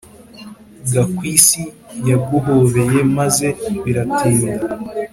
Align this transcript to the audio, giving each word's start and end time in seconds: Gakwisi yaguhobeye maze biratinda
Gakwisi 0.91 1.63
yaguhobeye 2.09 2.99
maze 3.17 3.47
biratinda 3.83 4.55